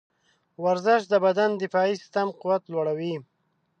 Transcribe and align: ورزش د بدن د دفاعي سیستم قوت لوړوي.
ورزش 0.63 1.01
د 1.07 1.13
بدن 1.25 1.49
د 1.53 1.59
دفاعي 1.63 1.93
سیستم 2.01 2.27
قوت 2.41 2.63
لوړوي. 2.73 3.15